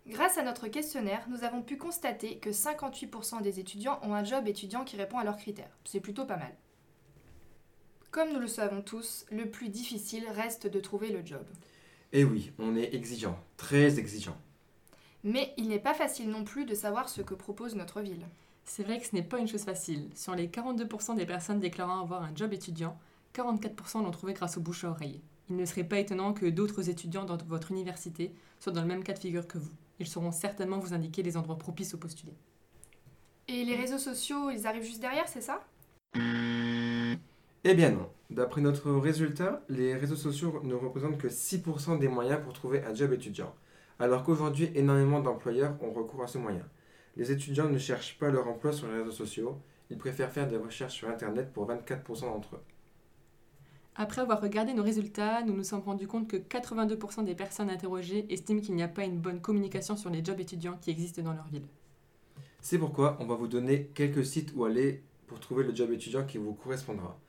Grâce 0.06 0.36
à 0.36 0.42
notre 0.42 0.68
questionnaire, 0.68 1.26
nous 1.30 1.44
avons 1.44 1.62
pu 1.62 1.78
constater 1.78 2.36
que 2.36 2.50
58% 2.50 3.40
des 3.40 3.58
étudiants 3.58 3.98
ont 4.02 4.12
un 4.12 4.24
job 4.24 4.46
étudiant 4.46 4.84
qui 4.84 4.96
répond 4.96 5.18
à 5.18 5.24
leurs 5.24 5.38
critères. 5.38 5.78
C'est 5.84 6.00
plutôt 6.00 6.26
pas 6.26 6.36
mal. 6.36 6.54
Comme 8.10 8.32
nous 8.32 8.38
le 8.38 8.46
savons 8.46 8.82
tous, 8.82 9.24
le 9.32 9.50
plus 9.50 9.70
difficile 9.70 10.24
reste 10.28 10.66
de 10.66 10.78
trouver 10.78 11.10
le 11.10 11.24
job. 11.24 11.44
Et 12.12 12.22
oui, 12.22 12.52
on 12.58 12.76
est 12.76 12.94
exigeant, 12.94 13.36
très 13.56 13.98
exigeant. 13.98 14.36
Mais 15.24 15.54
il 15.56 15.68
n'est 15.68 15.78
pas 15.78 15.94
facile 15.94 16.28
non 16.28 16.44
plus 16.44 16.66
de 16.66 16.74
savoir 16.74 17.08
ce 17.08 17.22
que 17.22 17.34
propose 17.34 17.74
notre 17.74 18.02
ville. 18.02 18.26
C'est 18.66 18.82
vrai 18.82 18.98
que 18.98 19.06
ce 19.06 19.14
n'est 19.14 19.22
pas 19.22 19.38
une 19.38 19.48
chose 19.48 19.64
facile. 19.64 20.10
Sur 20.14 20.34
les 20.34 20.48
42% 20.48 21.16
des 21.16 21.26
personnes 21.26 21.60
déclarant 21.60 22.00
avoir 22.00 22.22
un 22.22 22.34
job 22.34 22.52
étudiant, 22.52 22.98
44% 23.34 24.02
l'ont 24.02 24.10
trouvé 24.10 24.34
grâce 24.34 24.58
aux 24.58 24.60
bouche 24.60 24.84
à 24.84 24.90
oreille. 24.90 25.22
Il 25.48 25.56
ne 25.56 25.64
serait 25.64 25.84
pas 25.84 25.98
étonnant 25.98 26.34
que 26.34 26.46
d'autres 26.46 26.88
étudiants 26.88 27.24
dans 27.24 27.38
votre 27.46 27.72
université 27.72 28.34
soient 28.60 28.72
dans 28.72 28.82
le 28.82 28.86
même 28.86 29.02
cas 29.02 29.14
de 29.14 29.18
figure 29.18 29.46
que 29.46 29.58
vous. 29.58 29.72
Ils 29.98 30.06
sauront 30.06 30.32
certainement 30.32 30.78
vous 30.78 30.94
indiquer 30.94 31.22
les 31.22 31.36
endroits 31.36 31.58
propices 31.58 31.94
au 31.94 31.98
postuler. 31.98 32.34
Et 33.48 33.64
les 33.64 33.76
réseaux 33.76 33.98
sociaux, 33.98 34.50
ils 34.50 34.66
arrivent 34.66 34.84
juste 34.84 35.00
derrière, 35.00 35.28
c'est 35.28 35.42
ça? 35.42 35.60
Eh 36.16 37.74
bien 37.74 37.90
non. 37.90 38.08
D'après 38.30 38.60
notre 38.60 38.90
résultat, 38.92 39.62
les 39.68 39.94
réseaux 39.94 40.16
sociaux 40.16 40.60
ne 40.64 40.74
représentent 40.74 41.18
que 41.18 41.28
6% 41.28 41.98
des 41.98 42.08
moyens 42.08 42.42
pour 42.42 42.52
trouver 42.52 42.82
un 42.84 42.94
job 42.94 43.12
étudiant, 43.12 43.54
alors 43.98 44.22
qu'aujourd'hui 44.22 44.70
énormément 44.74 45.20
d'employeurs 45.20 45.76
ont 45.82 45.92
recours 45.92 46.22
à 46.22 46.26
ce 46.26 46.38
moyen. 46.38 46.66
Les 47.16 47.30
étudiants 47.30 47.68
ne 47.68 47.78
cherchent 47.78 48.18
pas 48.18 48.30
leur 48.30 48.48
emploi 48.48 48.72
sur 48.72 48.88
les 48.88 48.98
réseaux 48.98 49.12
sociaux, 49.12 49.58
ils 49.90 49.98
préfèrent 49.98 50.30
faire 50.30 50.48
des 50.48 50.56
recherches 50.56 50.94
sur 50.94 51.08
Internet 51.08 51.52
pour 51.52 51.68
24% 51.68 52.22
d'entre 52.22 52.56
eux. 52.56 52.62
Après 53.96 54.22
avoir 54.22 54.40
regardé 54.40 54.74
nos 54.74 54.82
résultats, 54.82 55.42
nous 55.42 55.54
nous 55.54 55.62
sommes 55.62 55.82
rendus 55.82 56.08
compte 56.08 56.26
que 56.26 56.36
82% 56.36 57.24
des 57.24 57.36
personnes 57.36 57.70
interrogées 57.70 58.26
estiment 58.32 58.60
qu'il 58.60 58.74
n'y 58.74 58.82
a 58.82 58.88
pas 58.88 59.04
une 59.04 59.20
bonne 59.20 59.40
communication 59.40 59.96
sur 59.96 60.10
les 60.10 60.24
jobs 60.24 60.40
étudiants 60.40 60.76
qui 60.80 60.90
existent 60.90 61.22
dans 61.22 61.32
leur 61.32 61.46
ville. 61.46 61.66
C'est 62.60 62.78
pourquoi 62.78 63.16
on 63.20 63.26
va 63.26 63.36
vous 63.36 63.46
donner 63.46 63.90
quelques 63.94 64.24
sites 64.24 64.52
où 64.56 64.64
aller 64.64 65.04
pour 65.28 65.38
trouver 65.38 65.62
le 65.62 65.74
job 65.74 65.92
étudiant 65.92 66.24
qui 66.24 66.38
vous 66.38 66.54
correspondra. 66.54 67.20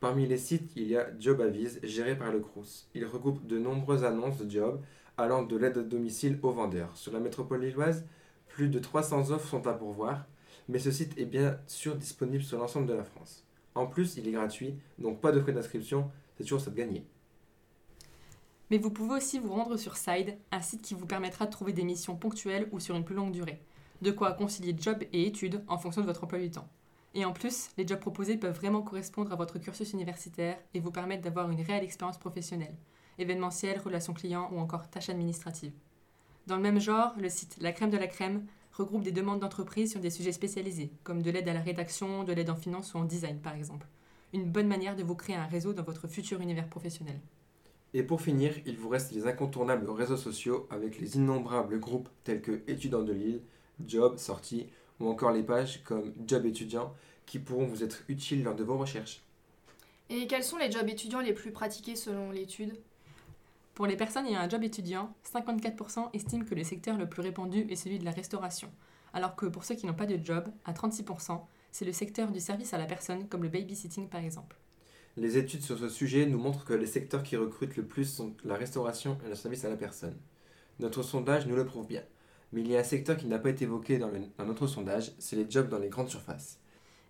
Parmi 0.00 0.26
les 0.26 0.38
sites, 0.38 0.70
il 0.76 0.88
y 0.88 0.96
a 0.96 1.08
Job 1.18 1.42
géré 1.82 2.16
par 2.16 2.30
le 2.30 2.40
Crous. 2.40 2.88
Il 2.94 3.06
regroupe 3.06 3.46
de 3.46 3.58
nombreuses 3.58 4.04
annonces 4.04 4.38
de 4.38 4.50
jobs 4.50 4.80
allant 5.16 5.42
de 5.42 5.56
l'aide 5.56 5.78
à 5.78 5.82
domicile 5.82 6.38
aux 6.42 6.52
vendeurs. 6.52 6.96
Sur 6.96 7.12
la 7.12 7.20
métropole 7.20 7.62
lilloise, 7.62 8.04
plus 8.48 8.68
de 8.68 8.78
300 8.78 9.30
offres 9.30 9.48
sont 9.48 9.66
à 9.66 9.74
pourvoir, 9.74 10.26
mais 10.68 10.78
ce 10.78 10.90
site 10.90 11.16
est 11.18 11.24
bien 11.24 11.58
sûr 11.66 11.96
disponible 11.96 12.42
sur 12.42 12.58
l'ensemble 12.58 12.86
de 12.86 12.94
la 12.94 13.04
France. 13.04 13.44
En 13.74 13.86
plus, 13.86 14.16
il 14.16 14.28
est 14.28 14.32
gratuit, 14.32 14.76
donc 14.98 15.20
pas 15.20 15.32
de 15.32 15.40
frais 15.40 15.52
d'inscription, 15.52 16.10
c'est 16.36 16.44
toujours 16.44 16.60
ça 16.60 16.70
de 16.70 16.76
gagner. 16.76 17.04
Mais 18.70 18.78
vous 18.78 18.90
pouvez 18.90 19.16
aussi 19.16 19.38
vous 19.38 19.52
rendre 19.52 19.76
sur 19.76 19.96
Side, 19.96 20.38
un 20.50 20.60
site 20.60 20.82
qui 20.82 20.94
vous 20.94 21.06
permettra 21.06 21.46
de 21.46 21.50
trouver 21.50 21.72
des 21.72 21.84
missions 21.84 22.16
ponctuelles 22.16 22.68
ou 22.72 22.80
sur 22.80 22.96
une 22.96 23.04
plus 23.04 23.14
longue 23.14 23.32
durée. 23.32 23.60
De 24.02 24.10
quoi 24.10 24.32
concilier 24.32 24.74
job 24.78 25.02
et 25.12 25.26
études 25.26 25.62
en 25.68 25.78
fonction 25.78 26.00
de 26.00 26.06
votre 26.06 26.24
emploi 26.24 26.38
du 26.38 26.50
temps. 26.50 26.68
Et 27.14 27.24
en 27.24 27.32
plus, 27.32 27.70
les 27.76 27.86
jobs 27.86 28.00
proposés 28.00 28.36
peuvent 28.36 28.56
vraiment 28.56 28.82
correspondre 28.82 29.32
à 29.32 29.36
votre 29.36 29.58
cursus 29.58 29.92
universitaire 29.92 30.58
et 30.72 30.80
vous 30.80 30.90
permettre 30.90 31.22
d'avoir 31.22 31.50
une 31.50 31.60
réelle 31.60 31.84
expérience 31.84 32.18
professionnelle, 32.18 32.74
événementielle, 33.18 33.80
relations 33.80 34.14
clients 34.14 34.50
ou 34.52 34.58
encore 34.58 34.88
tâches 34.90 35.10
administratives. 35.10 35.72
Dans 36.46 36.56
le 36.56 36.62
même 36.62 36.80
genre, 36.80 37.14
le 37.18 37.28
site 37.28 37.56
La 37.60 37.72
Crème 37.72 37.90
de 37.90 37.96
la 37.96 38.06
Crème 38.06 38.44
regroupe 38.72 39.02
des 39.02 39.12
demandes 39.12 39.40
d'entreprise 39.40 39.92
sur 39.92 40.00
des 40.00 40.10
sujets 40.10 40.32
spécialisés, 40.32 40.90
comme 41.04 41.22
de 41.22 41.30
l'aide 41.30 41.48
à 41.48 41.54
la 41.54 41.60
rédaction, 41.60 42.24
de 42.24 42.32
l'aide 42.32 42.50
en 42.50 42.56
finance 42.56 42.94
ou 42.94 42.98
en 42.98 43.04
design 43.04 43.38
par 43.38 43.54
exemple. 43.54 43.86
Une 44.32 44.50
bonne 44.50 44.66
manière 44.66 44.96
de 44.96 45.04
vous 45.04 45.14
créer 45.14 45.36
un 45.36 45.46
réseau 45.46 45.72
dans 45.72 45.84
votre 45.84 46.08
futur 46.08 46.40
univers 46.40 46.68
professionnel. 46.68 47.20
Et 47.94 48.02
pour 48.02 48.20
finir, 48.20 48.52
il 48.66 48.76
vous 48.76 48.88
reste 48.88 49.12
les 49.12 49.26
incontournables 49.26 49.88
réseaux 49.88 50.16
sociaux 50.16 50.66
avec 50.70 50.98
les 50.98 51.16
innombrables 51.16 51.78
groupes 51.78 52.08
tels 52.24 52.42
que 52.42 52.62
Étudiants 52.66 53.04
de 53.04 53.12
Lille, 53.12 53.40
Job, 53.86 54.18
Sortie 54.18 54.66
ou 54.98 55.08
encore 55.08 55.30
les 55.30 55.44
pages 55.44 55.82
comme 55.84 56.12
Job 56.26 56.44
étudiant 56.44 56.92
qui 57.26 57.38
pourront 57.38 57.66
vous 57.66 57.84
être 57.84 58.02
utiles 58.08 58.42
lors 58.42 58.56
de 58.56 58.64
vos 58.64 58.76
recherches. 58.76 59.22
Et 60.10 60.26
quels 60.26 60.44
sont 60.44 60.58
les 60.58 60.70
jobs 60.70 60.88
étudiants 60.88 61.20
les 61.20 61.32
plus 61.32 61.50
pratiqués 61.50 61.96
selon 61.96 62.30
l'étude? 62.30 62.74
Pour 63.74 63.86
les 63.86 63.96
personnes 63.96 64.26
ayant 64.26 64.40
un 64.40 64.48
job 64.48 64.62
étudiant, 64.62 65.14
54% 65.32 66.10
estiment 66.12 66.44
que 66.44 66.54
le 66.54 66.62
secteur 66.64 66.96
le 66.96 67.08
plus 67.08 67.22
répandu 67.22 67.66
est 67.68 67.76
celui 67.76 67.98
de 67.98 68.04
la 68.04 68.12
restauration, 68.12 68.70
alors 69.12 69.34
que 69.34 69.46
pour 69.46 69.64
ceux 69.64 69.74
qui 69.74 69.86
n'ont 69.86 69.94
pas 69.94 70.06
de 70.06 70.22
job, 70.24 70.48
à 70.64 70.72
36%, 70.72 71.40
c'est 71.72 71.84
le 71.84 71.92
secteur 71.92 72.30
du 72.30 72.38
service 72.40 72.72
à 72.72 72.78
la 72.78 72.86
personne 72.86 73.28
comme 73.28 73.42
le 73.42 73.48
babysitting 73.48 74.08
par 74.08 74.20
exemple. 74.22 74.56
Les 75.16 75.38
études 75.38 75.62
sur 75.62 75.78
ce 75.78 75.88
sujet 75.88 76.26
nous 76.26 76.38
montrent 76.38 76.64
que 76.64 76.74
les 76.74 76.86
secteurs 76.86 77.22
qui 77.22 77.36
recrutent 77.36 77.76
le 77.76 77.86
plus 77.86 78.04
sont 78.04 78.34
la 78.44 78.54
restauration 78.56 79.18
et 79.24 79.28
le 79.28 79.34
service 79.34 79.64
à 79.64 79.68
la 79.68 79.76
personne. 79.76 80.16
Notre 80.80 81.02
sondage 81.02 81.46
nous 81.46 81.54
le 81.56 81.66
prouve 81.66 81.86
bien. 81.86 82.02
Mais 82.52 82.60
il 82.62 82.68
y 82.68 82.76
a 82.76 82.80
un 82.80 82.84
secteur 82.84 83.16
qui 83.16 83.26
n'a 83.26 83.38
pas 83.38 83.50
été 83.50 83.64
évoqué 83.64 83.98
dans, 83.98 84.08
le- 84.10 84.20
dans 84.38 84.44
notre 84.44 84.66
sondage, 84.66 85.12
c'est 85.18 85.36
les 85.36 85.48
jobs 85.48 85.68
dans 85.68 85.78
les 85.78 85.88
grandes 85.88 86.08
surfaces. 86.08 86.58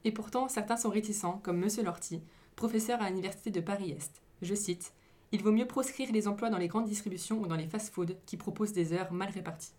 Et 0.04 0.12
pourtant, 0.12 0.49
certains 0.49 0.76
sont 0.76 0.90
réticents, 0.90 1.40
comme 1.42 1.62
M. 1.62 1.68
Lorty, 1.83 2.23
professeur 2.56 3.00
à 3.02 3.09
l'Université 3.09 3.50
de 3.50 3.61
Paris-Est. 3.61 4.23
Je 4.42 4.54
cite 4.54 4.92
Il 5.34 5.42
vaut 5.42 5.50
mieux 5.50 5.66
proscrire 5.66 6.12
les 6.12 6.28
emplois 6.28 6.48
dans 6.48 6.58
les 6.58 6.68
grandes 6.68 6.86
distributions 6.86 7.40
ou 7.40 7.48
dans 7.48 7.56
les 7.56 7.66
fast-foods 7.66 8.14
qui 8.24 8.36
proposent 8.36 8.72
des 8.72 8.92
heures 8.92 9.12
mal 9.12 9.30
réparties. 9.30 9.72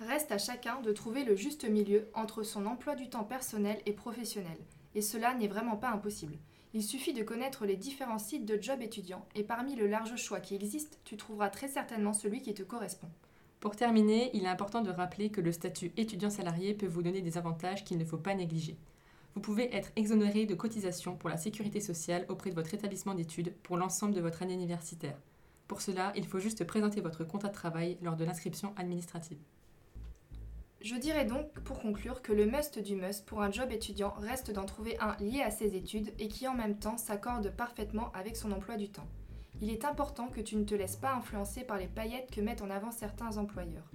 Reste 0.00 0.30
à 0.32 0.36
chacun 0.36 0.82
de 0.82 0.92
trouver 0.92 1.24
le 1.24 1.34
juste 1.34 1.64
milieu 1.64 2.10
entre 2.12 2.42
son 2.42 2.66
emploi 2.66 2.94
du 2.94 3.08
temps 3.08 3.24
personnel 3.24 3.80
et 3.86 3.94
professionnel. 3.94 4.58
Et 4.94 5.00
cela 5.00 5.32
n'est 5.32 5.48
vraiment 5.48 5.76
pas 5.78 5.88
impossible. 5.88 6.36
Il 6.74 6.82
suffit 6.82 7.14
de 7.14 7.22
connaître 7.22 7.64
les 7.64 7.76
différents 7.76 8.18
sites 8.18 8.44
de 8.44 8.60
job 8.60 8.82
étudiants 8.82 9.24
et 9.34 9.44
parmi 9.44 9.76
le 9.76 9.86
large 9.86 10.16
choix 10.16 10.40
qui 10.40 10.56
existe, 10.56 11.00
tu 11.04 11.16
trouveras 11.16 11.48
très 11.48 11.68
certainement 11.68 12.12
celui 12.12 12.42
qui 12.42 12.52
te 12.52 12.62
correspond. 12.62 13.08
Pour 13.60 13.76
terminer, 13.76 14.28
il 14.34 14.44
est 14.44 14.48
important 14.48 14.82
de 14.82 14.90
rappeler 14.90 15.30
que 15.30 15.40
le 15.40 15.52
statut 15.52 15.92
étudiant 15.96 16.28
salarié 16.28 16.74
peut 16.74 16.86
vous 16.86 17.02
donner 17.02 17.22
des 17.22 17.38
avantages 17.38 17.82
qu'il 17.82 17.96
ne 17.96 18.04
faut 18.04 18.18
pas 18.18 18.34
négliger. 18.34 18.76
Vous 19.34 19.40
pouvez 19.40 19.74
être 19.74 19.92
exonéré 19.96 20.44
de 20.44 20.54
cotisations 20.54 21.16
pour 21.16 21.30
la 21.30 21.38
sécurité 21.38 21.80
sociale 21.80 22.26
auprès 22.28 22.50
de 22.50 22.54
votre 22.54 22.74
établissement 22.74 23.14
d'études 23.14 23.54
pour 23.62 23.76
l'ensemble 23.76 24.14
de 24.14 24.20
votre 24.20 24.42
année 24.42 24.54
universitaire. 24.54 25.18
Pour 25.68 25.80
cela, 25.80 26.12
il 26.16 26.26
faut 26.26 26.38
juste 26.38 26.64
présenter 26.64 27.00
votre 27.00 27.24
contrat 27.24 27.48
de 27.48 27.54
travail 27.54 27.96
lors 28.02 28.16
de 28.16 28.24
l'inscription 28.24 28.74
administrative. 28.76 29.38
Je 30.82 30.96
dirais 30.96 31.24
donc, 31.24 31.52
pour 31.60 31.80
conclure, 31.80 32.22
que 32.22 32.32
le 32.32 32.44
must 32.44 32.78
du 32.80 32.96
must 32.96 33.24
pour 33.24 33.40
un 33.40 33.50
job 33.50 33.70
étudiant 33.70 34.14
reste 34.18 34.50
d'en 34.50 34.66
trouver 34.66 34.98
un 34.98 35.16
lié 35.18 35.40
à 35.40 35.50
ses 35.50 35.76
études 35.76 36.12
et 36.18 36.28
qui 36.28 36.46
en 36.46 36.54
même 36.54 36.76
temps 36.76 36.98
s'accorde 36.98 37.50
parfaitement 37.56 38.10
avec 38.12 38.36
son 38.36 38.50
emploi 38.52 38.76
du 38.76 38.90
temps. 38.90 39.06
Il 39.60 39.70
est 39.70 39.84
important 39.84 40.26
que 40.26 40.40
tu 40.40 40.56
ne 40.56 40.64
te 40.64 40.74
laisses 40.74 40.96
pas 40.96 41.14
influencer 41.14 41.62
par 41.62 41.78
les 41.78 41.86
paillettes 41.86 42.32
que 42.32 42.40
mettent 42.40 42.62
en 42.62 42.70
avant 42.70 42.90
certains 42.90 43.38
employeurs. 43.38 43.90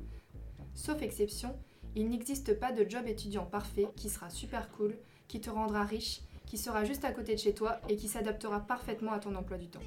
Sauf 0.76 1.02
exception, 1.02 1.60
il 1.96 2.10
n'existe 2.10 2.58
pas 2.58 2.72
de 2.72 2.90
job 2.90 3.06
étudiant 3.06 3.46
parfait 3.46 3.90
qui 3.98 4.10
sera 4.10 4.30
super 4.30 4.70
cool, 4.72 4.98
qui 5.28 5.42
te 5.42 5.50
rendra 5.50 5.84
riche, 5.84 6.22
qui 6.46 6.58
sera 6.58 6.86
juste 6.86 7.06
à 7.06 7.12
côté 7.12 7.36
de 7.36 7.40
chez 7.40 7.54
toi 7.54 7.80
et 7.90 7.96
qui 7.96 8.08
s'adaptera 8.08 8.62
parfaitement 8.62 9.12
à 9.12 9.20
ton 9.20 9.36
emploi 9.36 9.58
du 9.58 9.68
temps. 9.68 9.82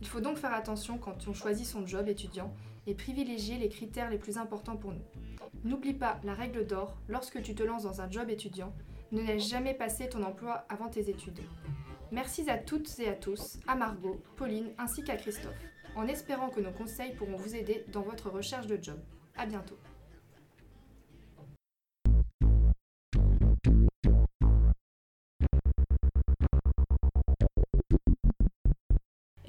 Il 0.00 0.06
faut 0.06 0.20
donc 0.20 0.36
faire 0.36 0.54
attention 0.54 0.98
quand 0.98 1.26
on 1.26 1.34
choisit 1.34 1.66
son 1.66 1.86
job 1.86 2.08
étudiant 2.08 2.54
et 2.86 2.94
privilégier 2.94 3.58
les 3.58 3.68
critères 3.68 4.10
les 4.10 4.18
plus 4.18 4.38
importants 4.38 4.76
pour 4.76 4.92
nous. 4.92 5.04
N'oublie 5.64 5.94
pas 5.94 6.20
la 6.22 6.34
règle 6.34 6.66
d'or, 6.66 6.96
lorsque 7.08 7.42
tu 7.42 7.54
te 7.54 7.62
lances 7.62 7.82
dans 7.82 8.00
un 8.00 8.10
job 8.10 8.30
étudiant, 8.30 8.72
ne 9.12 9.22
laisse 9.22 9.48
jamais 9.48 9.74
passer 9.74 10.08
ton 10.08 10.22
emploi 10.22 10.64
avant 10.68 10.88
tes 10.88 11.10
études. 11.10 11.40
Merci 12.12 12.48
à 12.48 12.58
toutes 12.58 12.98
et 13.00 13.08
à 13.08 13.14
tous, 13.14 13.58
à 13.66 13.74
Margot, 13.74 14.20
Pauline 14.36 14.70
ainsi 14.78 15.02
qu'à 15.02 15.16
Christophe, 15.16 15.54
en 15.96 16.06
espérant 16.06 16.50
que 16.50 16.60
nos 16.60 16.72
conseils 16.72 17.14
pourront 17.14 17.36
vous 17.36 17.56
aider 17.56 17.84
dans 17.88 18.02
votre 18.02 18.30
recherche 18.30 18.66
de 18.66 18.78
job. 18.80 18.98
À 19.36 19.46
bientôt. 19.46 19.76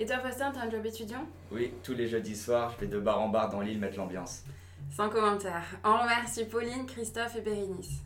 Toi, 0.07 0.19
Faustin, 0.19 0.51
t'as 0.51 0.61
un 0.61 0.71
job 0.71 0.85
étudiant? 0.85 1.27
Oui, 1.51 1.73
tous 1.83 1.93
les 1.93 2.07
jeudis 2.07 2.35
soirs, 2.35 2.71
je 2.75 2.85
vais 2.85 2.87
de 2.87 2.99
bar 2.99 3.21
en 3.21 3.27
bar 3.27 3.49
dans 3.49 3.59
l'île 3.61 3.79
mettre 3.79 3.97
l'ambiance. 3.97 4.43
Sans 4.95 5.09
commentaire. 5.09 5.65
On 5.83 5.97
remercie 5.97 6.45
Pauline, 6.45 6.85
Christophe 6.85 7.35
et 7.35 7.41
Bérénice. 7.41 8.01